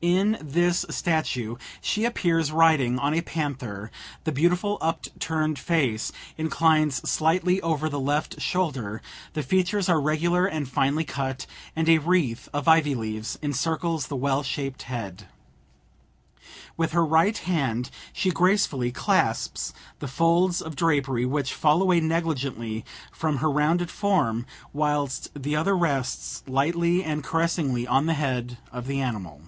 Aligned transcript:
In 0.00 0.38
this 0.40 0.86
statue 0.90 1.56
she 1.80 2.04
appears 2.04 2.52
riding 2.52 3.00
on 3.00 3.14
a 3.14 3.20
panther; 3.20 3.90
the 4.22 4.30
beautiful 4.30 4.78
upturned 4.80 5.58
face 5.58 6.12
inclines 6.36 6.98
slightly 7.10 7.60
over 7.62 7.88
the 7.88 7.98
left 7.98 8.40
shoulder; 8.40 9.02
the 9.32 9.42
features 9.42 9.88
are 9.88 10.00
regular 10.00 10.46
and 10.46 10.68
finely 10.68 11.02
cut, 11.02 11.46
and 11.74 11.88
a 11.88 11.98
wreath 11.98 12.48
of 12.52 12.68
ivy 12.68 12.94
leaves 12.94 13.40
encircles 13.42 14.06
the 14.06 14.14
well 14.14 14.44
shaped 14.44 14.82
head. 14.82 15.26
With 16.76 16.92
her 16.92 17.04
right 17.04 17.36
hand 17.36 17.90
she 18.12 18.30
gracefully 18.30 18.92
clasps 18.92 19.74
the 19.98 20.06
folds 20.06 20.62
of 20.62 20.76
drapery 20.76 21.26
which 21.26 21.52
fall 21.54 21.82
away 21.82 21.98
negligently 21.98 22.84
from 23.10 23.38
her 23.38 23.50
rounded 23.50 23.90
form, 23.90 24.46
whilst 24.72 25.26
the 25.34 25.56
other 25.56 25.76
rests 25.76 26.44
lightly 26.46 27.02
and 27.02 27.24
caressingly 27.24 27.84
on 27.84 28.06
the 28.06 28.14
head 28.14 28.58
of 28.70 28.86
the 28.86 29.00
animal. 29.00 29.40